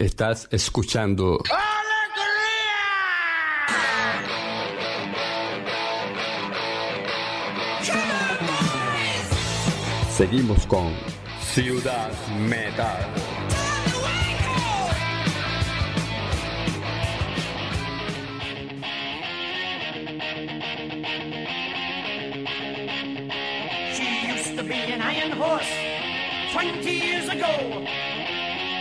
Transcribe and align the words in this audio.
Estás 0.00 0.48
escuchando 0.50 1.42
Seguimos 10.16 10.66
con 10.66 10.94
Ciudad 11.52 12.12
Metal. 12.48 13.12
She 23.92 24.32
used 24.32 24.56
to 24.56 24.64
be 24.64 24.72
an 24.72 25.02
iron 25.02 25.32
horse 25.32 25.68
20 26.54 26.90
years 26.90 27.28
ago. 27.28 28.09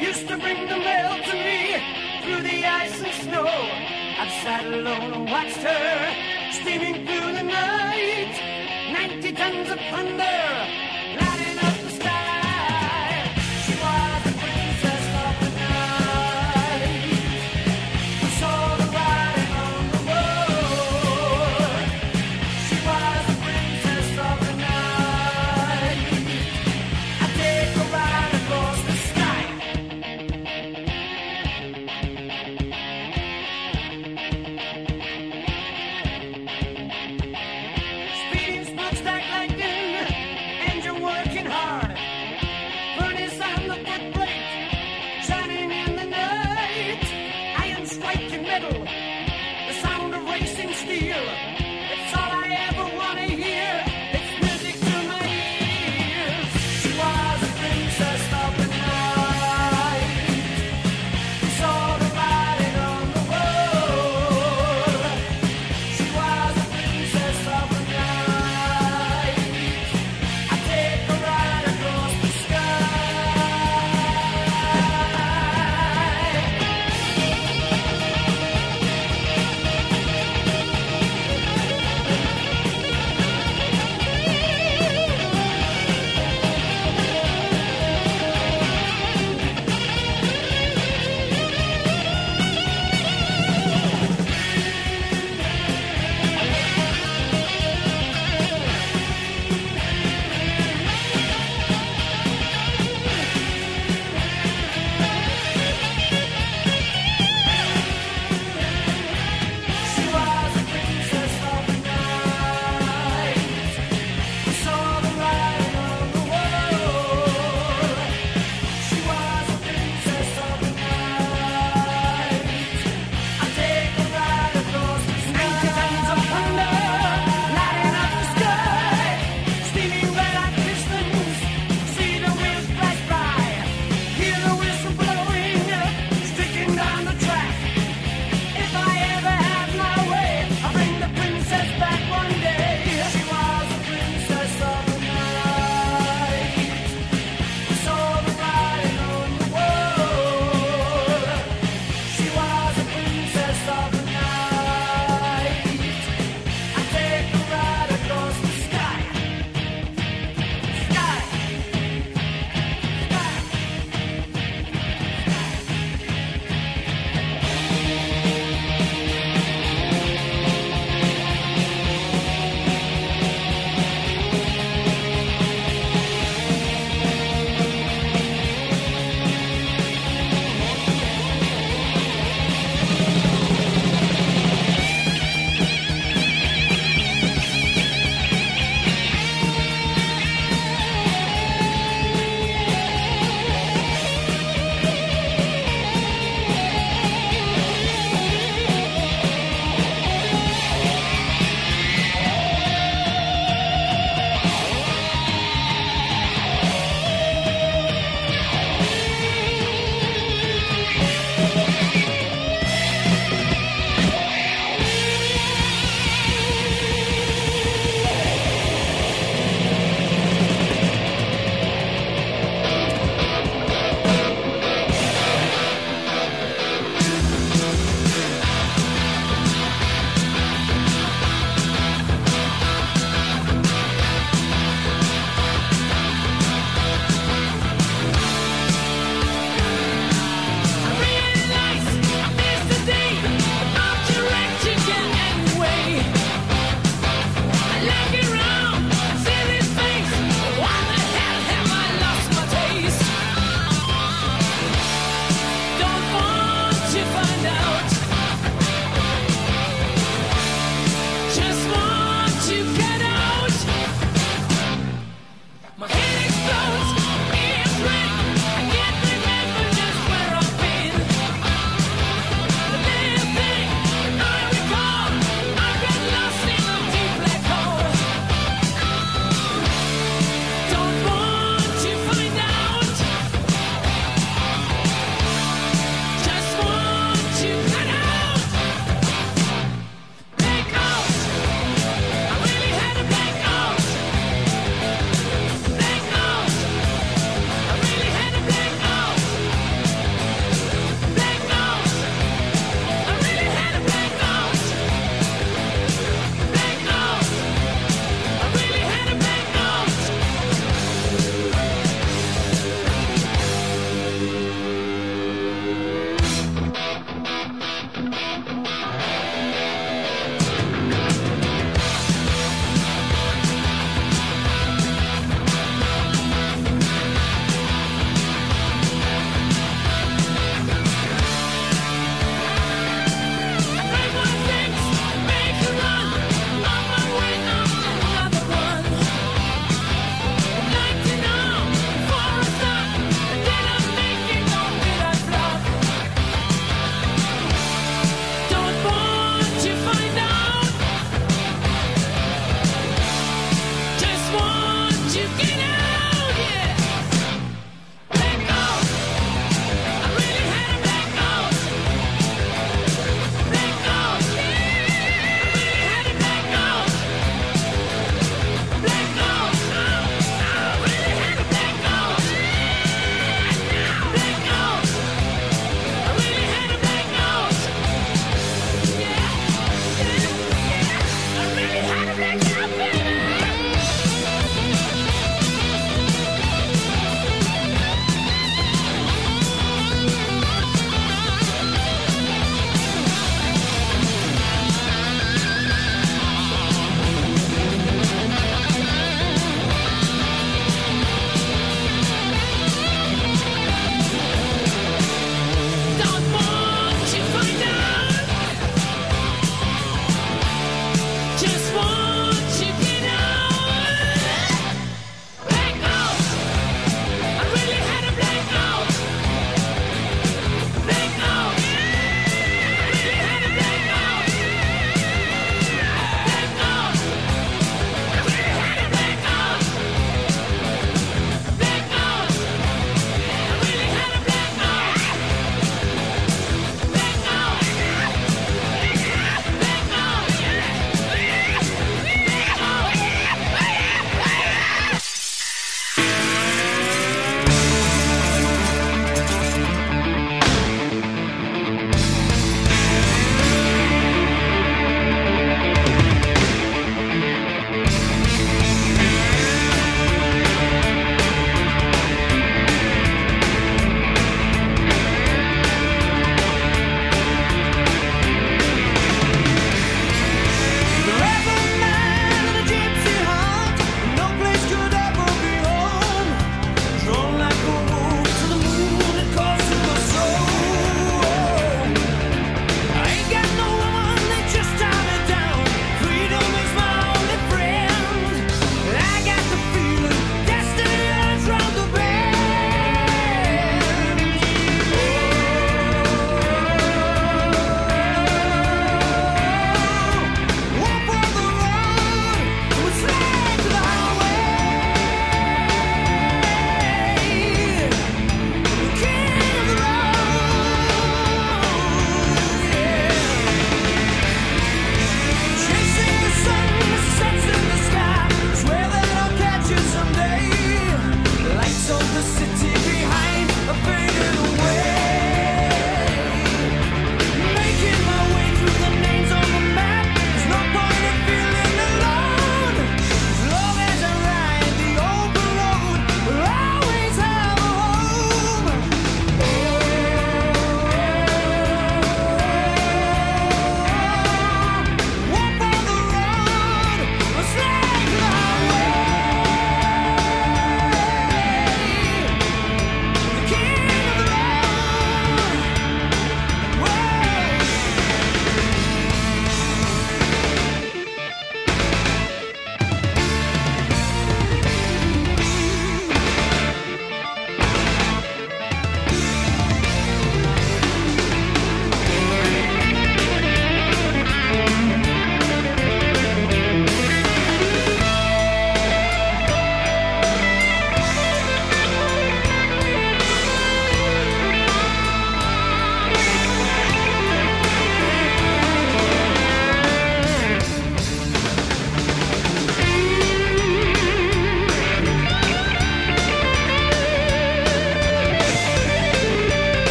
Used 0.00 0.26
to 0.28 0.36
bring 0.36 0.66
the 0.68 0.76
mail 0.76 1.14
to 1.22 1.34
me 1.34 1.78
through 2.22 2.42
the 2.42 2.64
ice 2.64 3.00
and 3.00 3.12
snow. 3.22 3.46
I've 3.46 4.32
sat 4.42 4.64
alone 4.66 5.12
and 5.12 5.30
watched 5.30 5.58
her 5.58 6.14
steaming 6.52 7.06
through 7.06 7.32
the 7.32 7.42
night. 7.42 8.34
90 8.92 9.32
tons 9.32 9.70
of 9.70 9.78
thunder 9.78 10.83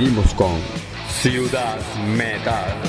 Seguimos 0.00 0.32
con 0.32 0.56
Ciudad 1.20 1.78
Metal. 2.16 2.79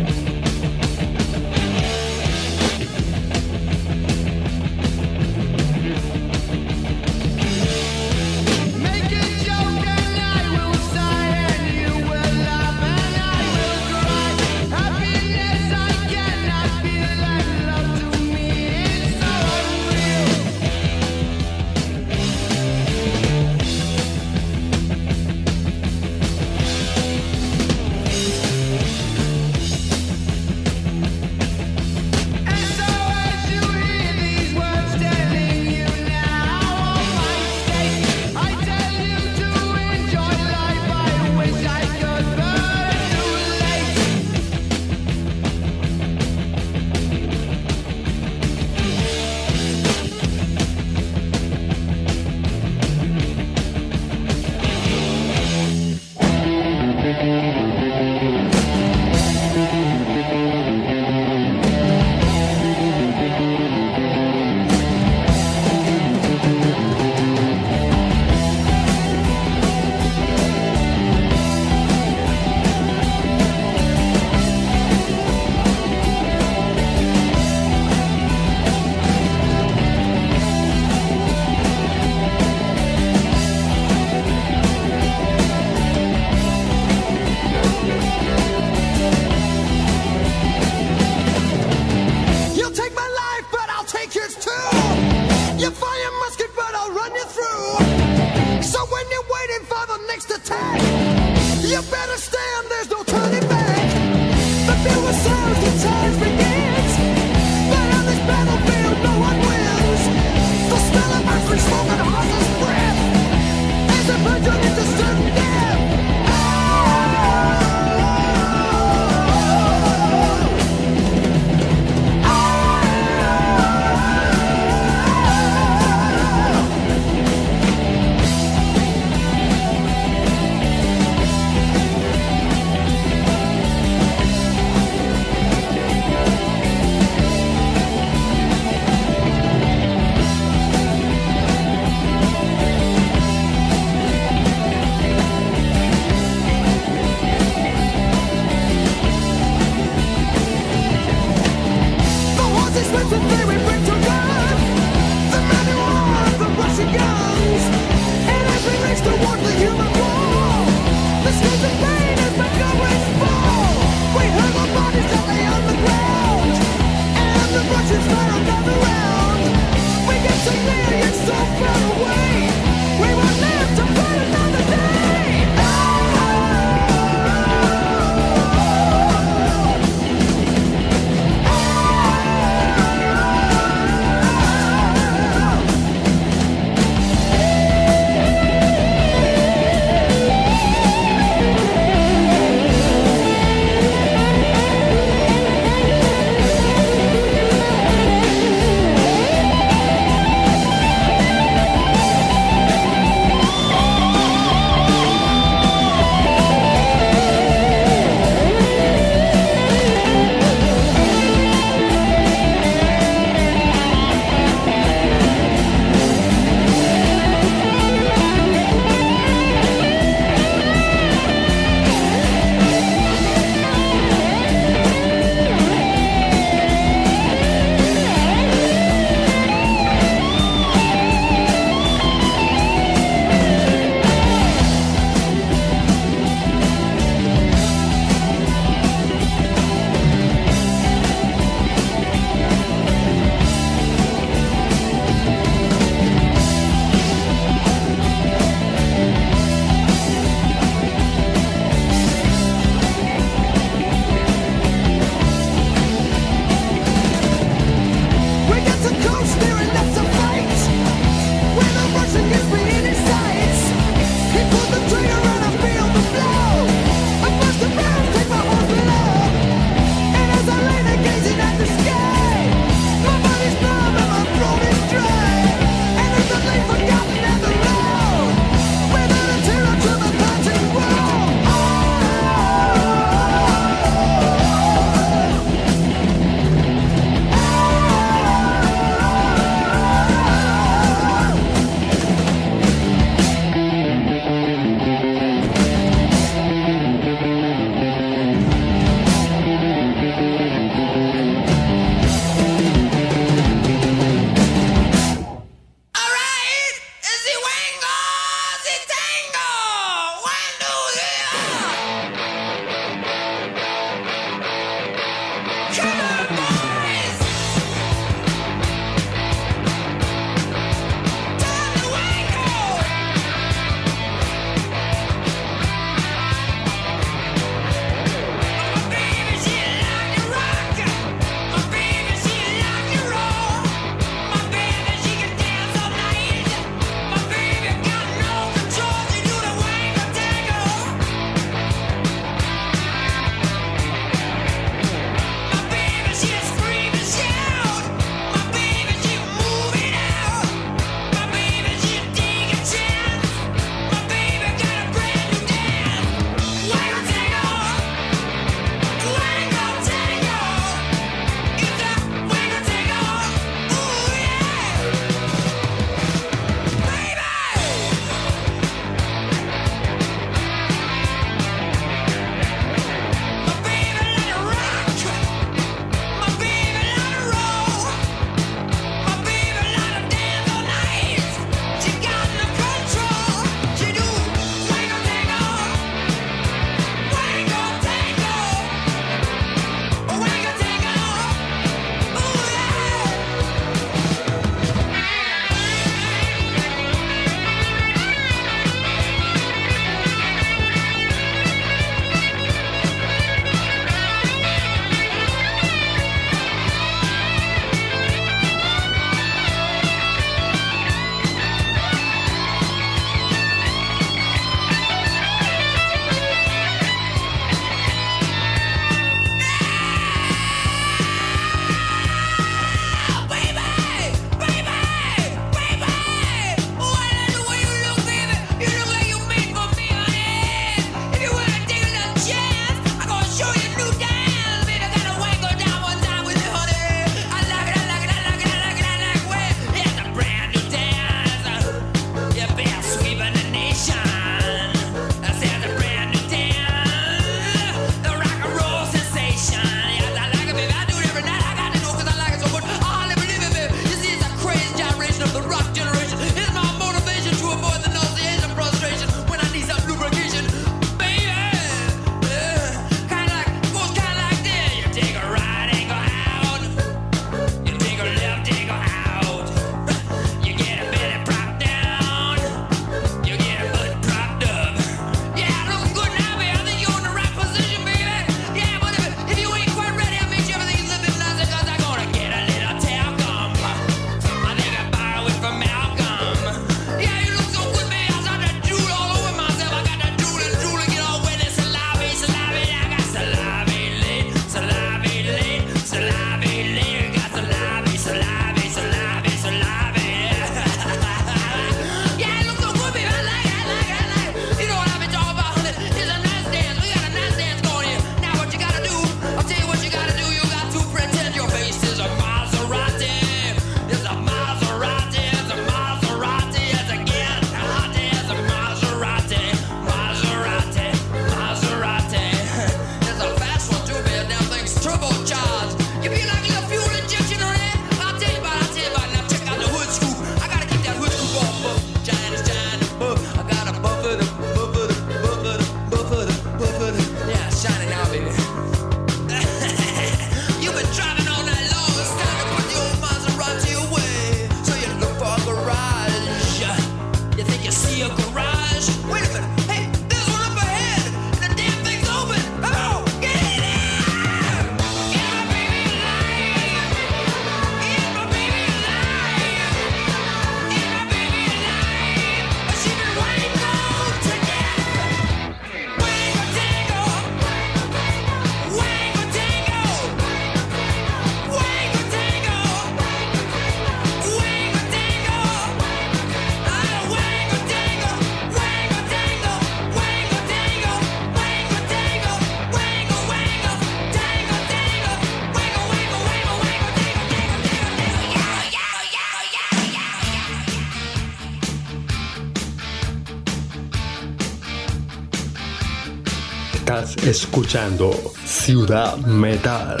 Escuchando 597.42 598.10
Ciudad 598.44 599.16
Metal. 599.18 600.00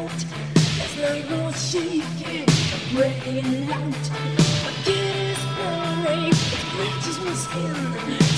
out. 0.00 0.24
It's 0.56 0.96
like 0.98 1.30
all 1.38 1.52
shaking, 1.52 2.46
breaking 2.94 3.70
out. 3.70 4.04
My 4.64 4.72
kid 4.84 5.26
is 5.30 5.38
blurry, 5.56 6.28
it 6.28 6.64
glitches 6.72 7.18
my 7.24 7.32
skin. 7.44 7.74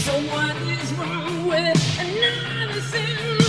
So 0.06 0.12
what 0.32 0.56
is 0.76 0.92
wrong 0.94 1.46
with 1.48 2.00
another 2.00 2.80
sin? 2.80 3.41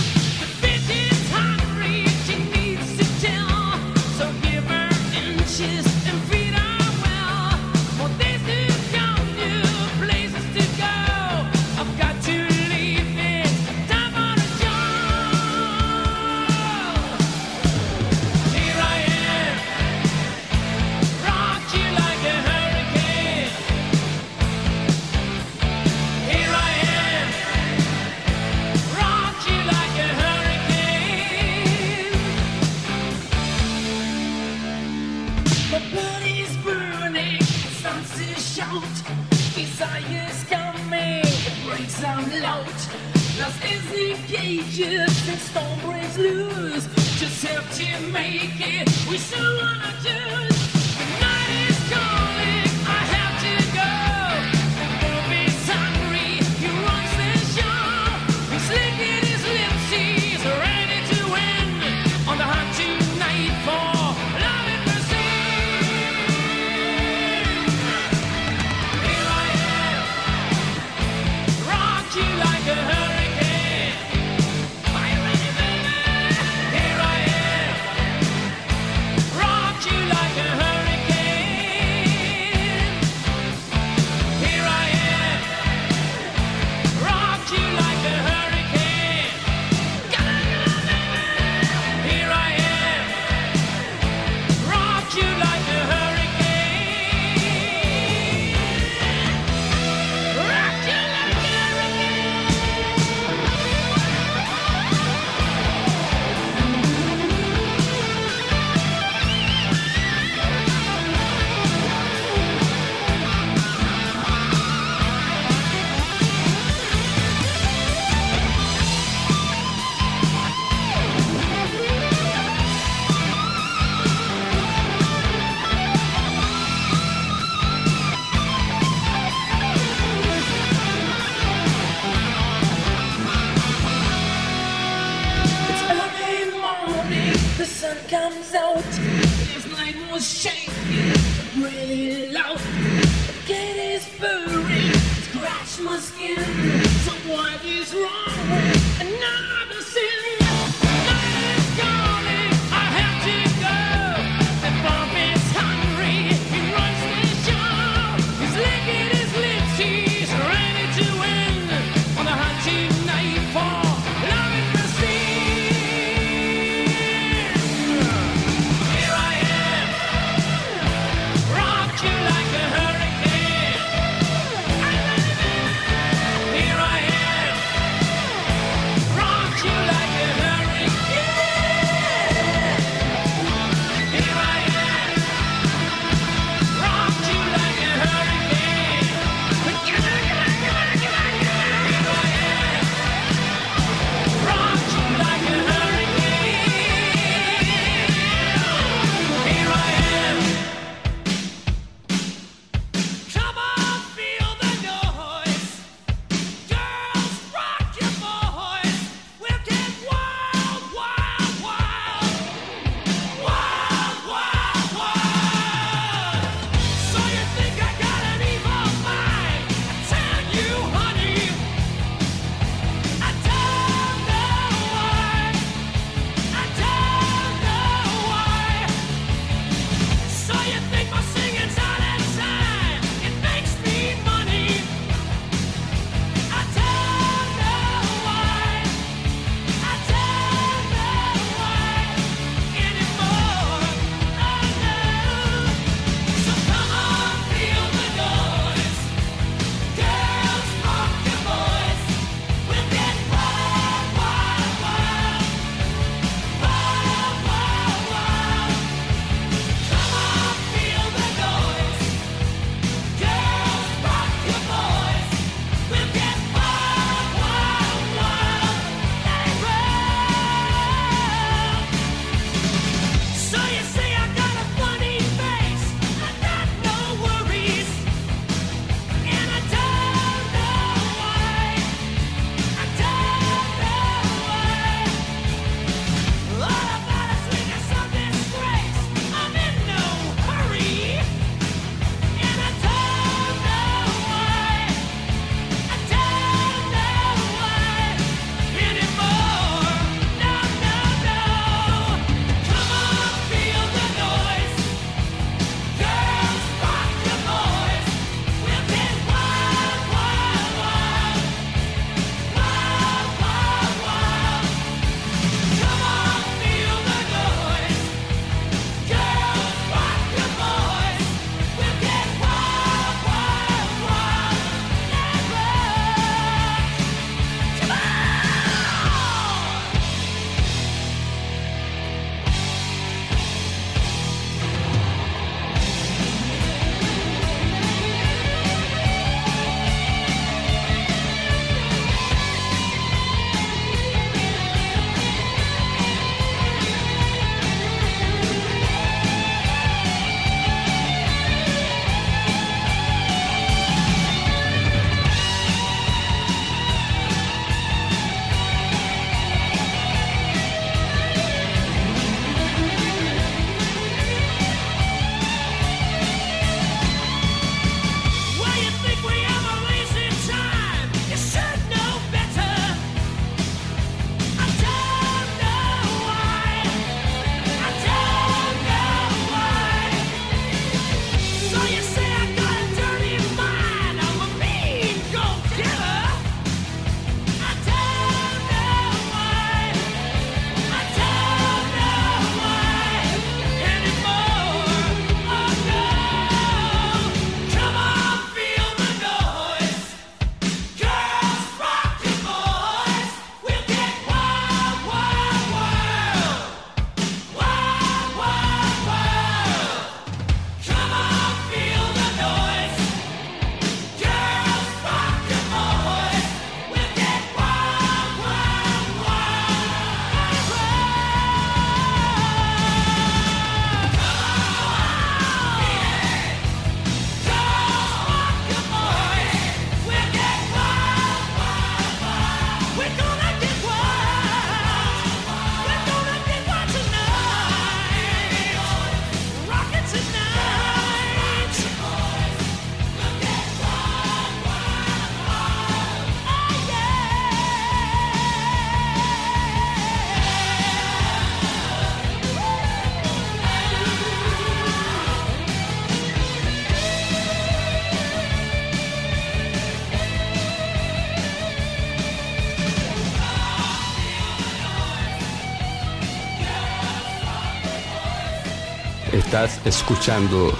Estás 469.54 469.78
escuchando 469.86 470.76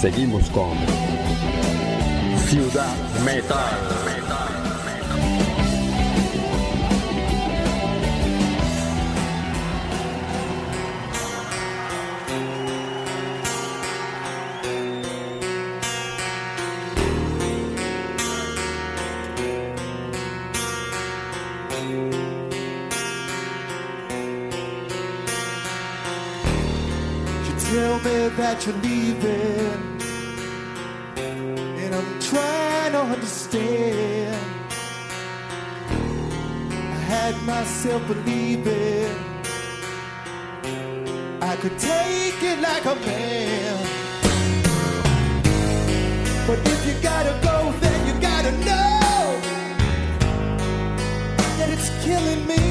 Seguimos 0.00 0.48
con 0.50 0.70
Ciudad 2.46 2.94
Metal. 3.24 3.99
Tell 27.70 28.00
me 28.00 28.28
that 28.30 28.66
you're 28.66 28.74
leaving, 28.78 29.80
and 31.82 31.94
I'm 31.94 32.20
trying 32.20 32.92
to 32.96 33.02
understand. 33.14 34.44
I 36.96 36.98
had 37.14 37.34
myself 37.42 38.04
believing 38.08 39.14
I 41.40 41.54
could 41.62 41.78
take 41.78 42.42
it 42.50 42.58
like 42.68 42.84
a 42.86 42.96
man. 43.06 43.76
But 46.48 46.58
if 46.72 46.80
you 46.88 46.94
gotta 47.00 47.34
go, 47.50 47.72
then 47.82 47.98
you 48.08 48.20
gotta 48.20 48.52
know 48.68 49.22
that 51.58 51.68
it's 51.74 51.88
killing 52.04 52.42
me. 52.48 52.64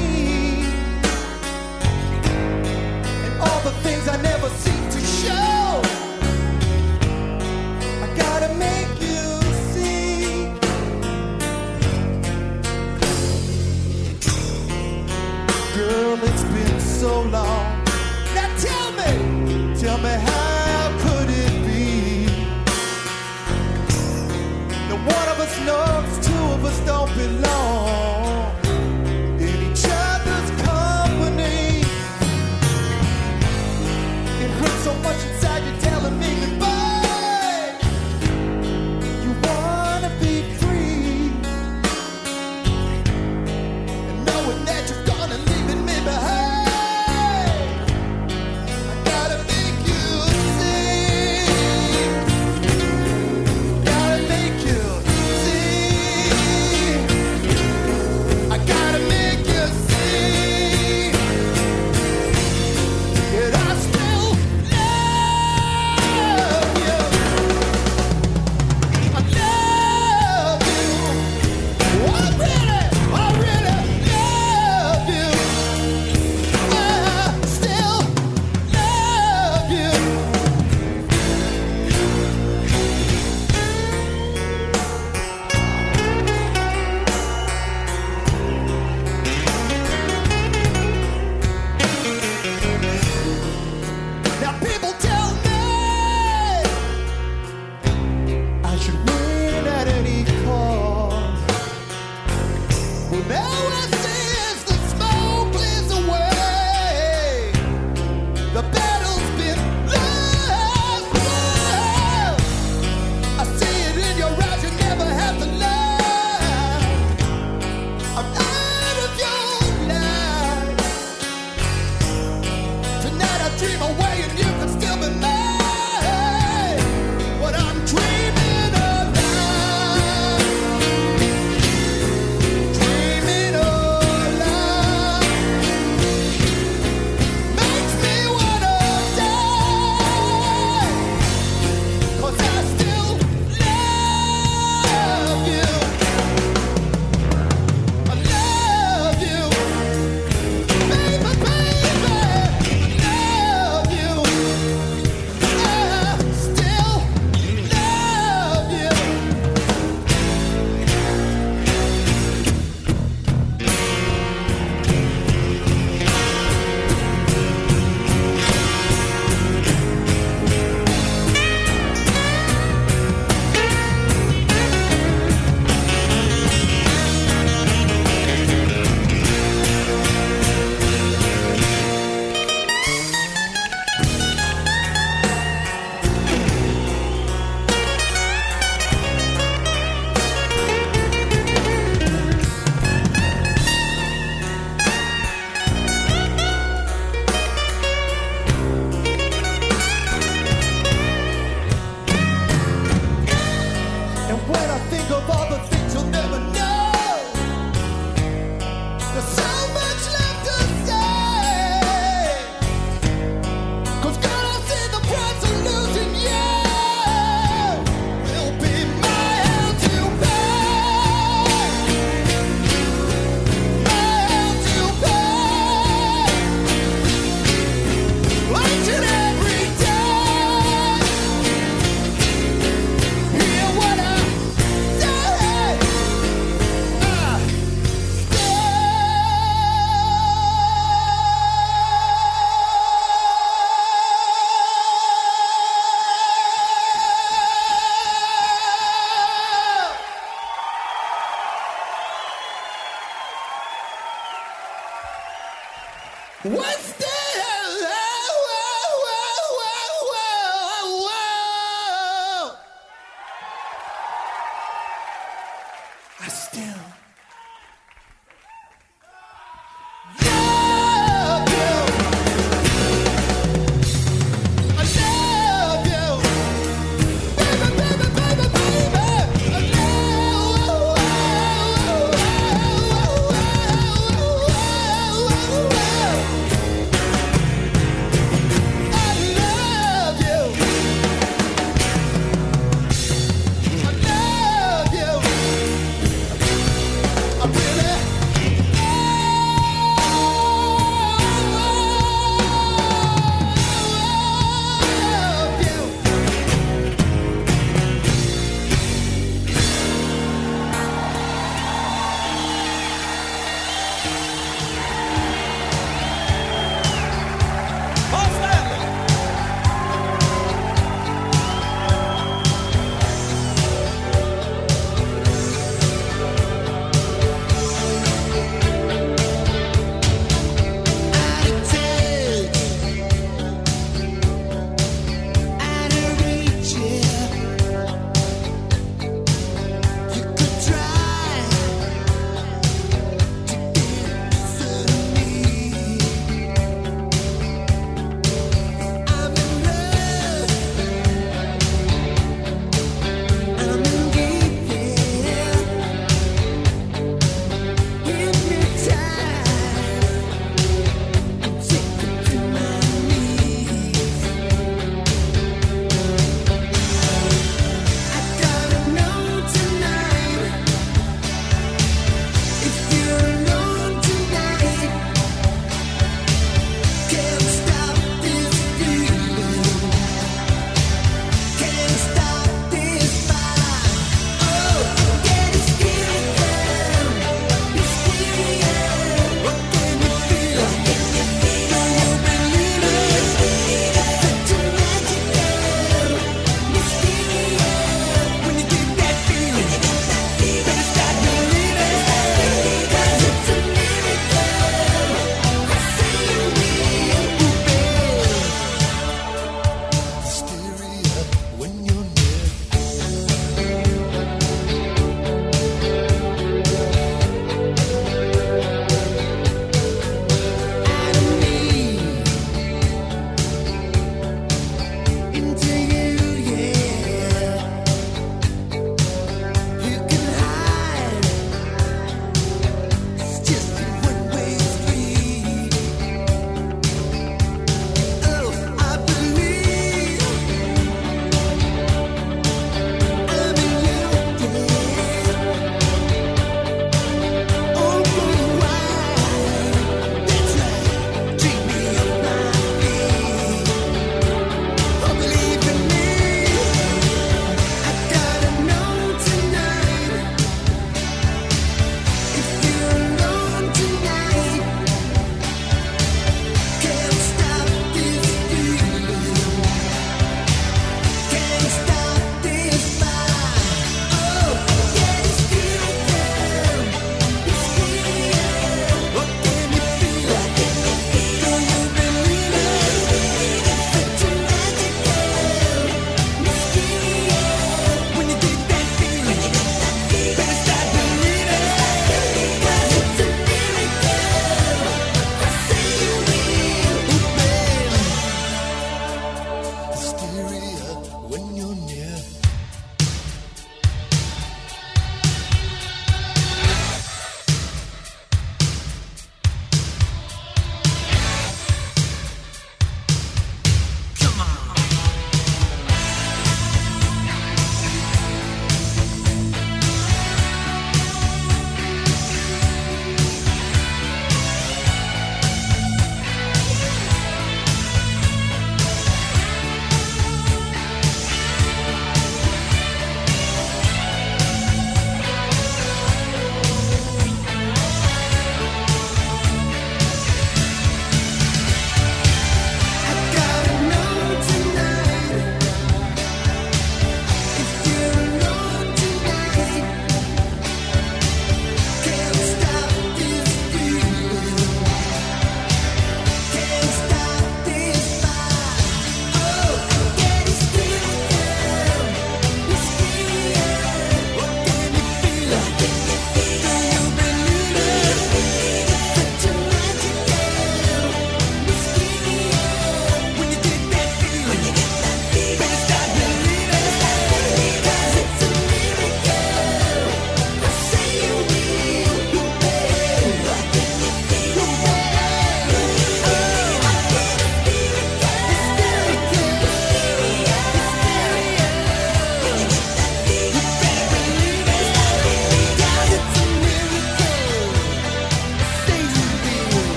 and 3.26 3.34
all 3.40 3.60
the 3.62 3.74
things 3.84 4.06
I 4.06 4.20
never 4.20 4.48
seem 4.60 4.69
long. 17.24 17.84
Now 18.34 18.48
tell 18.58 18.92
me, 18.92 19.74
tell 19.76 19.98
me 19.98 20.14
how 20.28 20.98
could 21.02 21.28
it 21.30 21.54
be 21.66 22.26
that 24.88 25.00
one 25.16 25.28
of 25.32 25.38
us 25.40 25.54
knows 25.66 26.26
two 26.26 26.44
of 26.54 26.64
us 26.64 26.78
don't 26.86 27.14
belong 27.16 27.59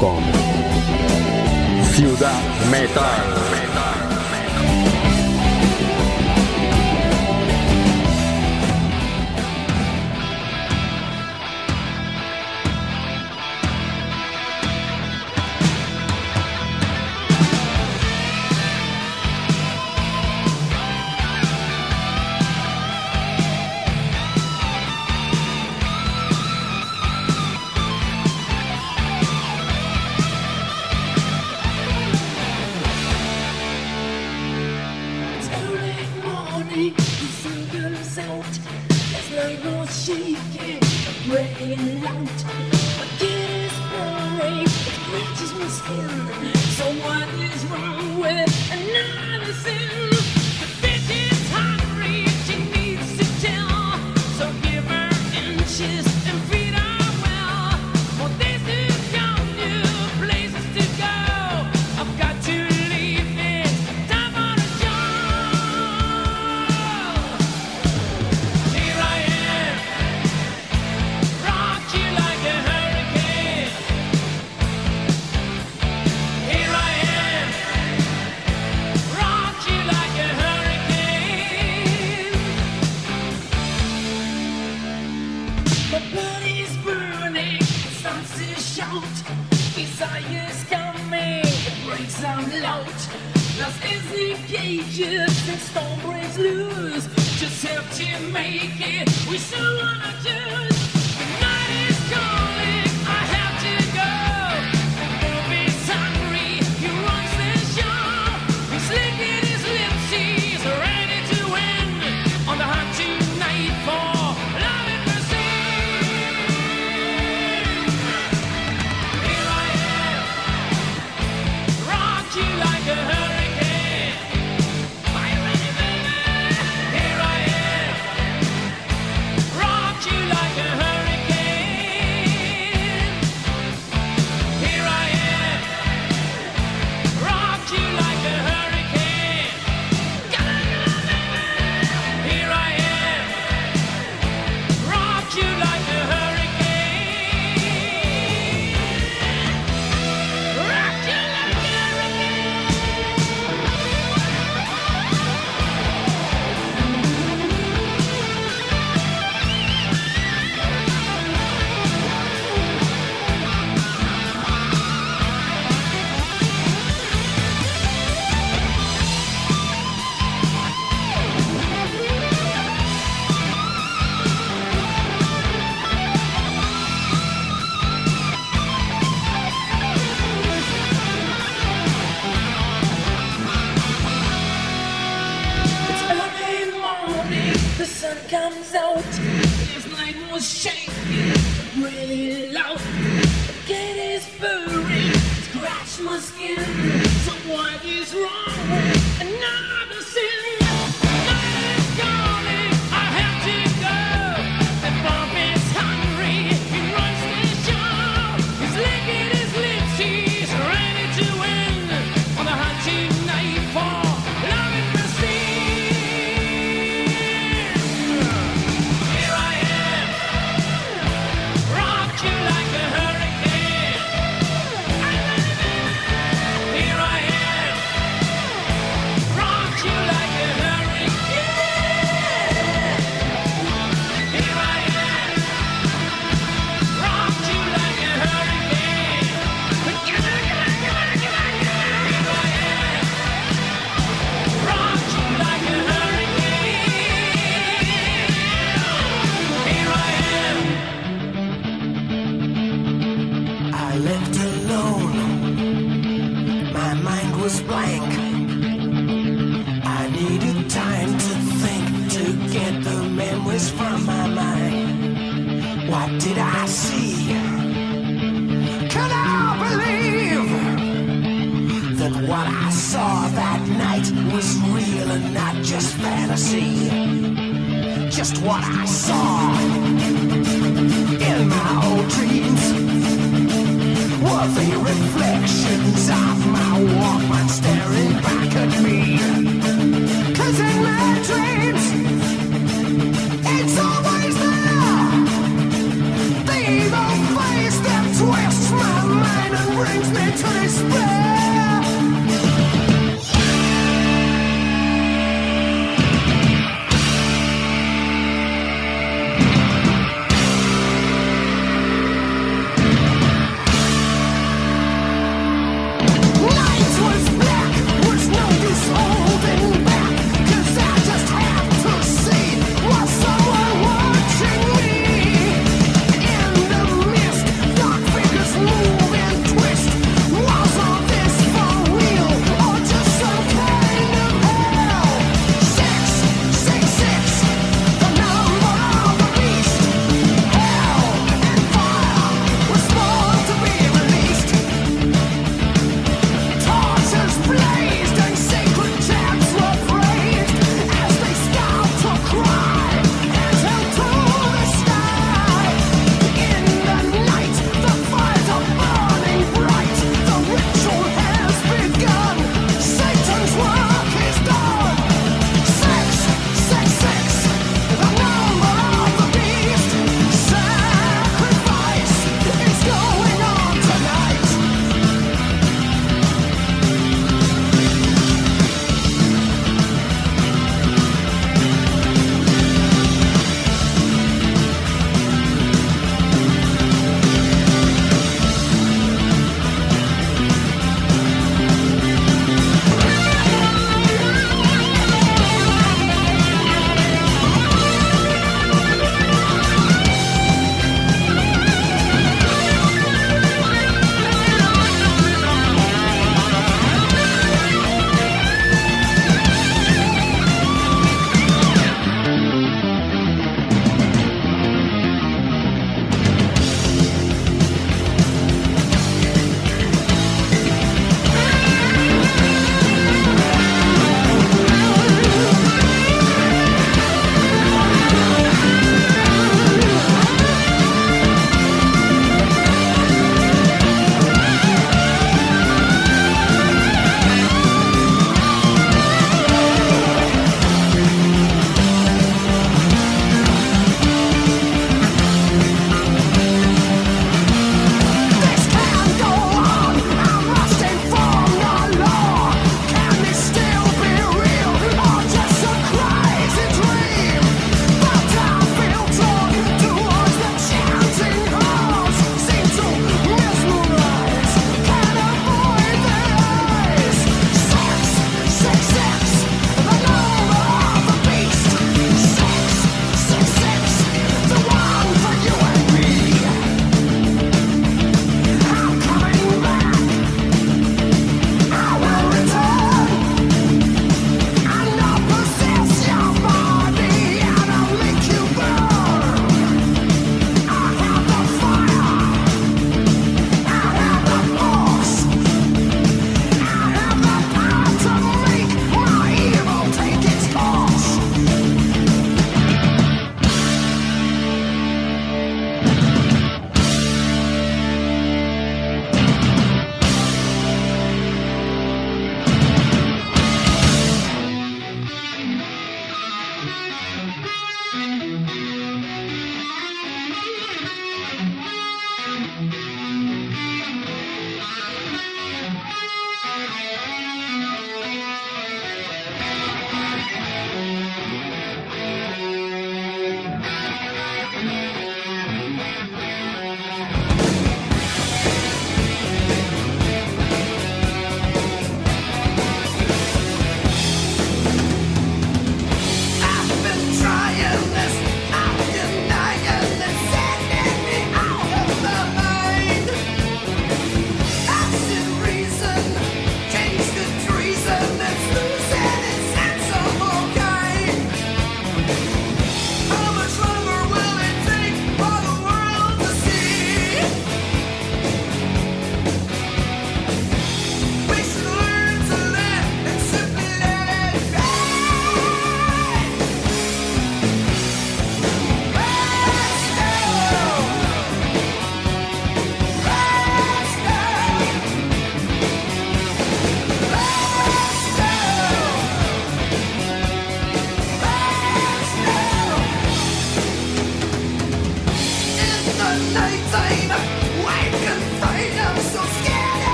Seguimos 0.00 0.49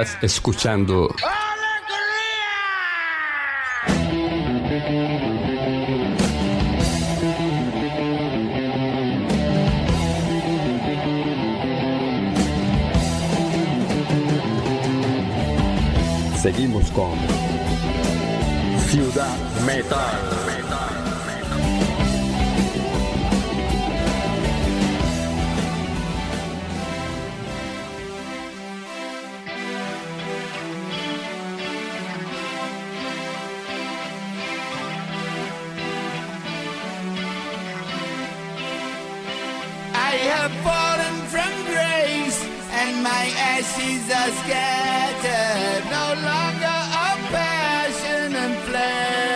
Estás 0.00 0.16
escuchando 0.22 1.14
Seguimos 16.40 16.90
con 16.92 17.12
Ciudad 18.88 19.36
Metal. 19.66 20.39
Have 40.30 40.54
fallen 40.68 41.16
from 41.32 41.52
grace, 41.72 42.38
and 42.80 43.02
my 43.02 43.24
ashes 43.54 44.04
are 44.20 44.32
scattered. 44.42 45.82
No 45.98 46.06
longer 46.30 46.78
of 47.08 47.18
passion 47.34 48.36
and 48.36 48.54
flesh. 48.68 49.29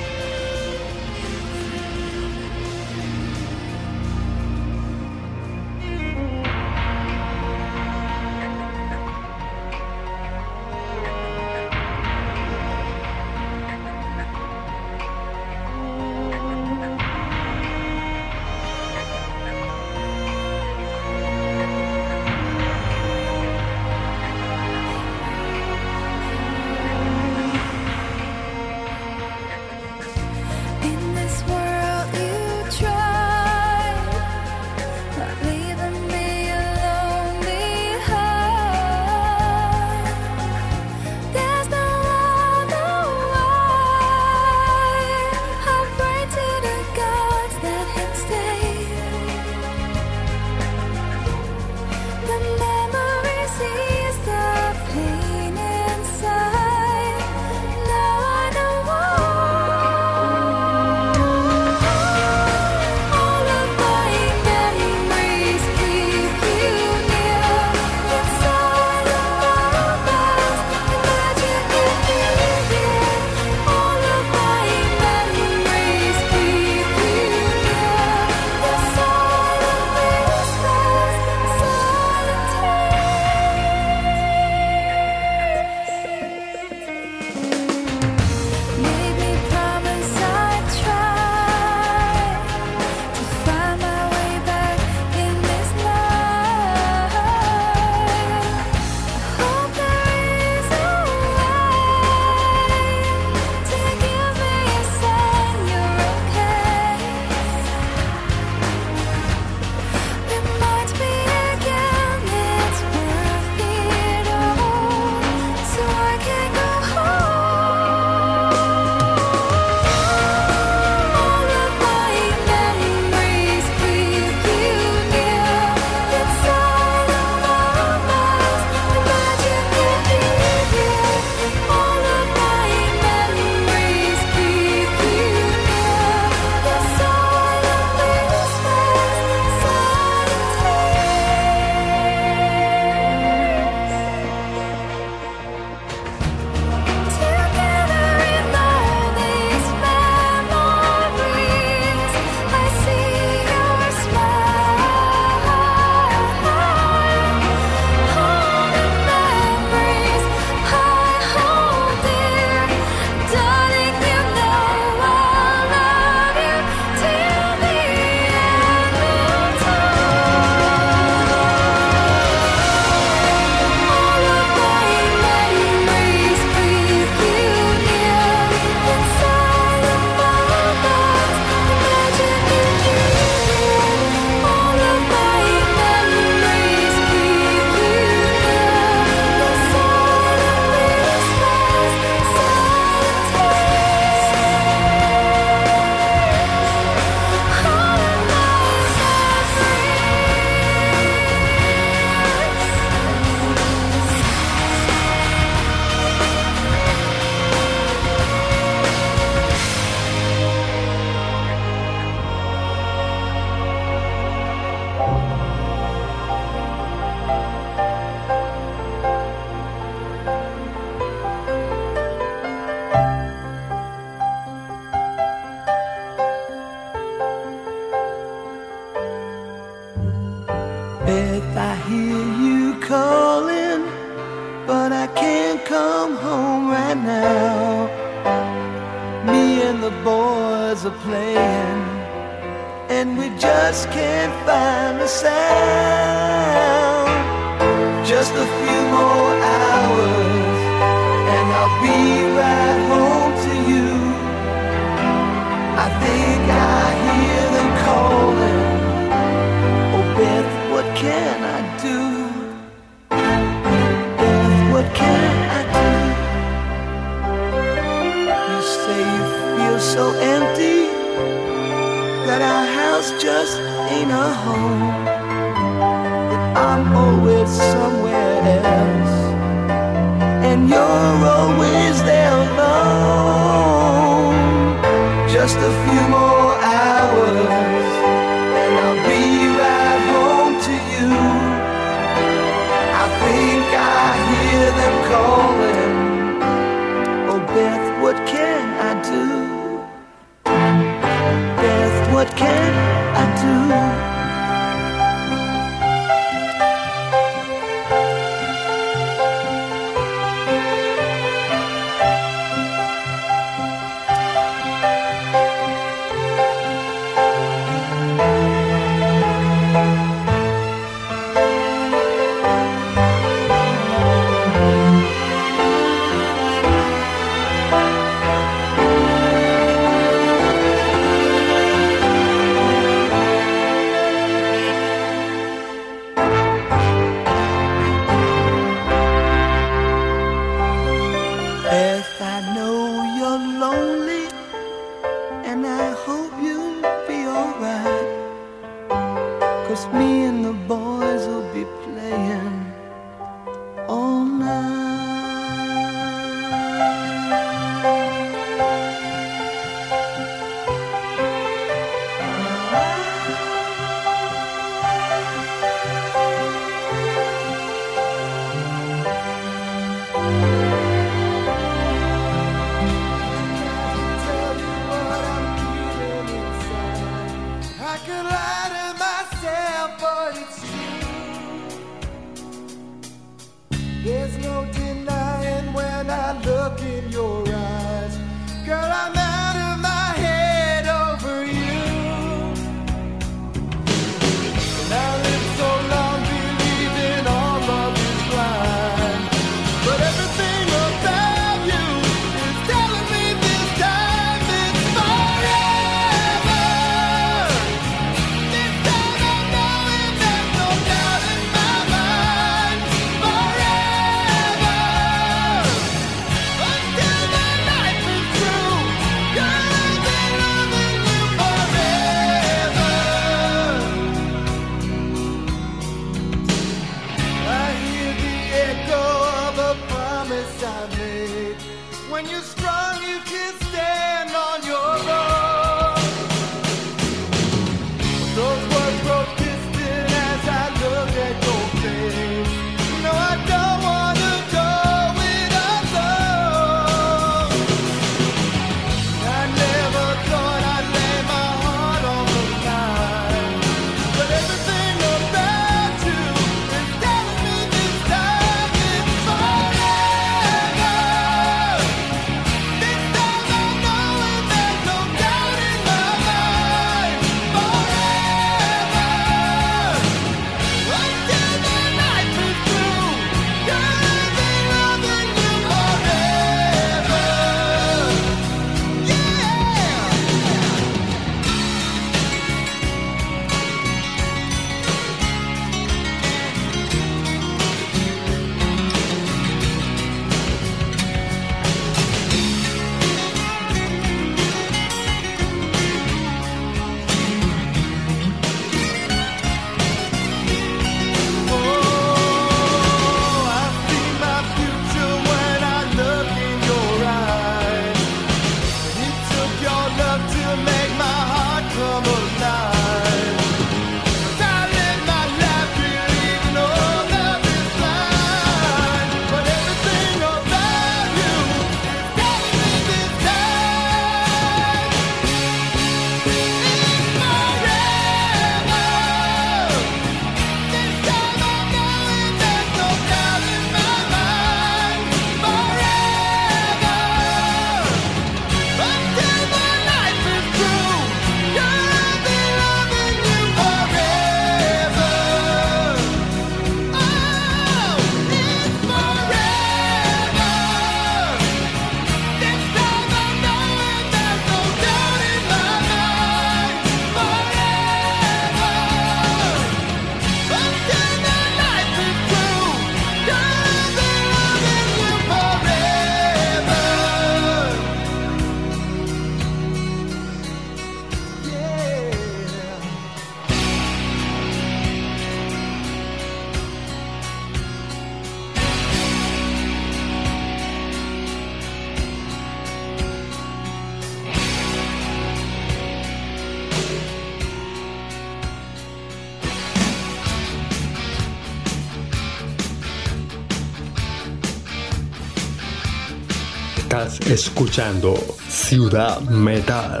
Escuchando 597.46 598.14
Ciudad 598.48 599.20
Metal. 599.22 600.00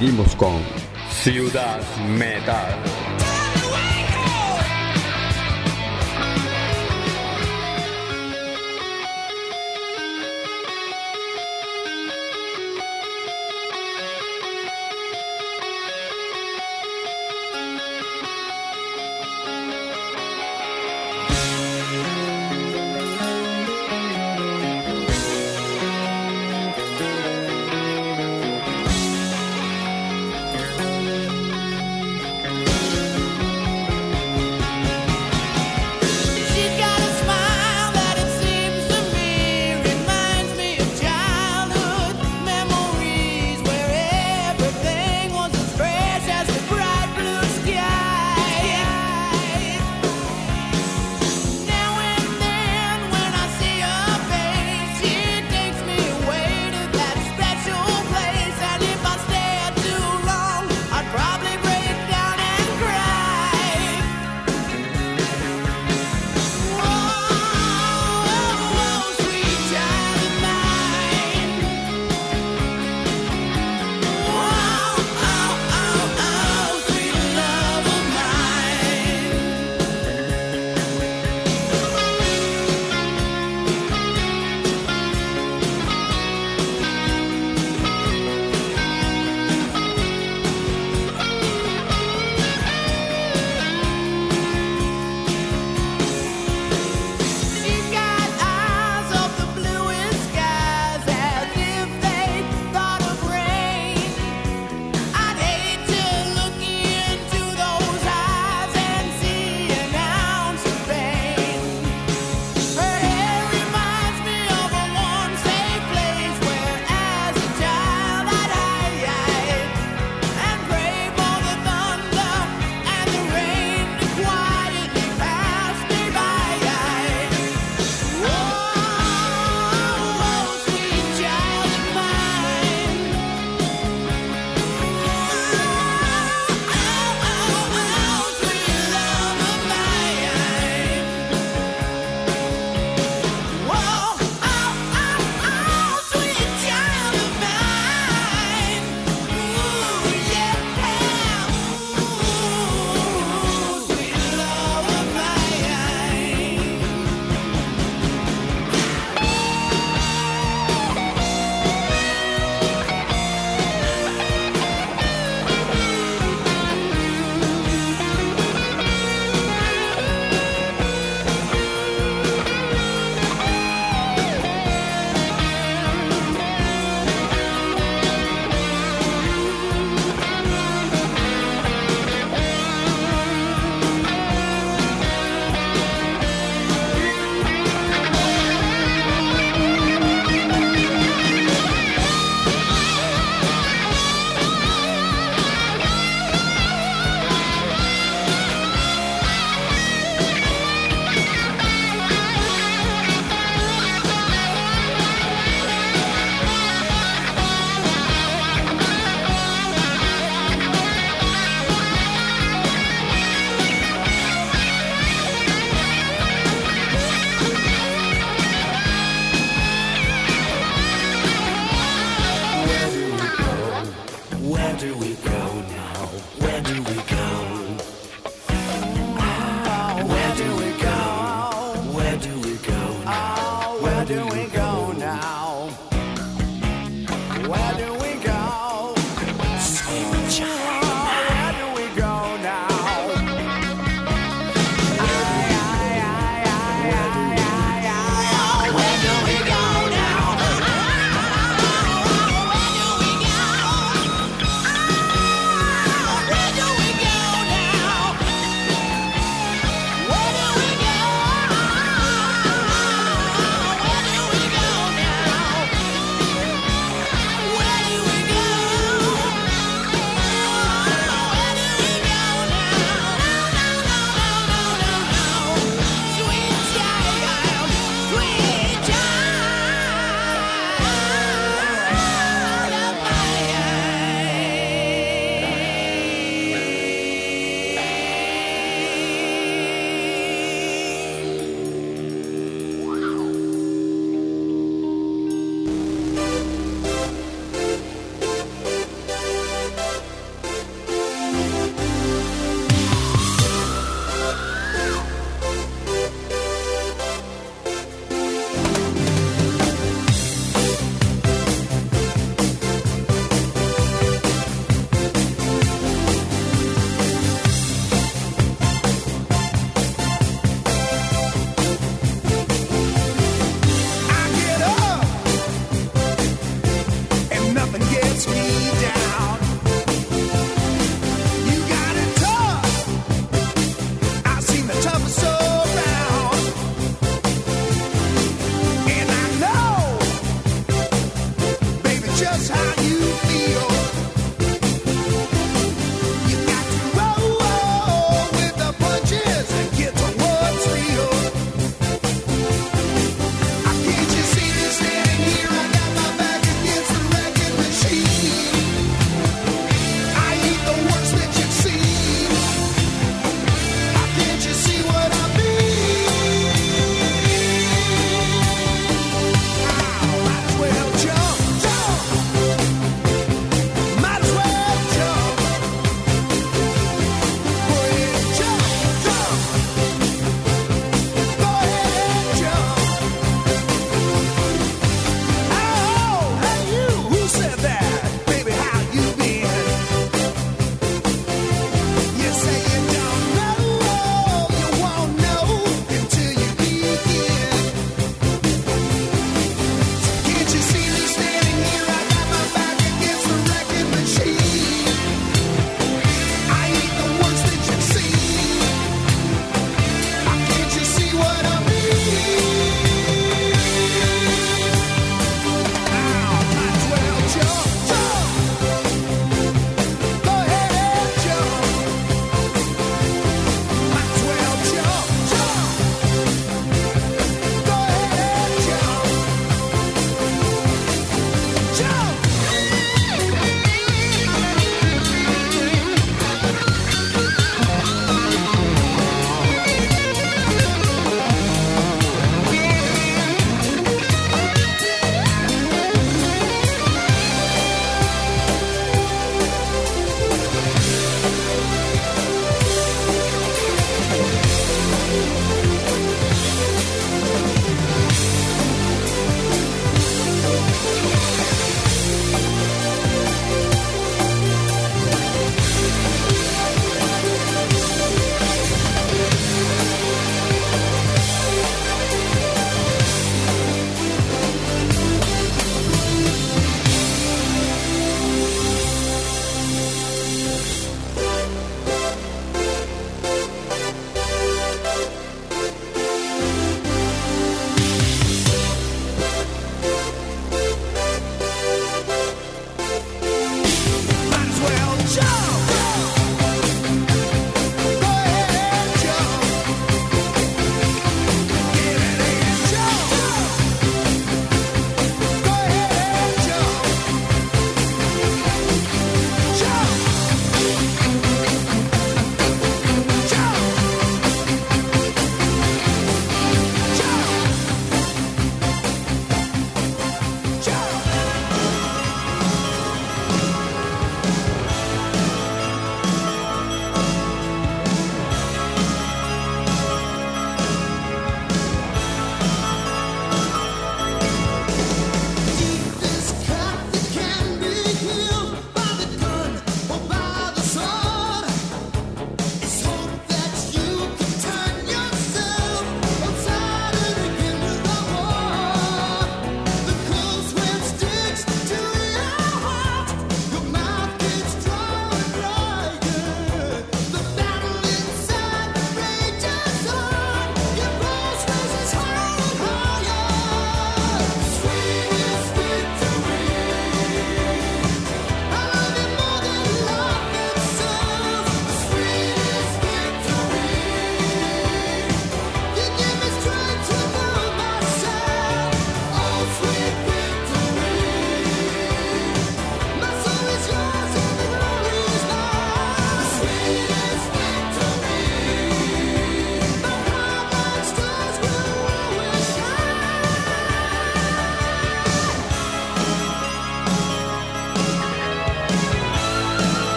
Seguimos 0.00 0.34
con 0.34 0.54
Ciudad 1.10 1.78
Metal. 2.08 2.29